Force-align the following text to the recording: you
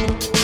you 0.00 0.39